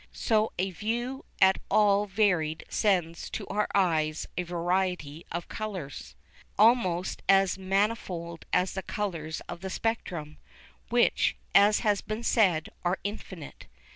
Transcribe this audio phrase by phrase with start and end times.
[0.13, 6.15] So a view at all varied sends to our eyes a variety of colours,
[6.57, 10.39] almost as manifold as the colours of the spectrum,
[10.89, 13.67] which, as has been said, are infinite.